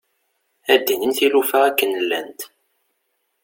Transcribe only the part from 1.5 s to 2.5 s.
akken llant.